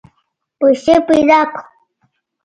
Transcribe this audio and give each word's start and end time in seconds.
پیسې 0.57 0.95
پیدا 1.07 1.39
کړه. 1.53 1.61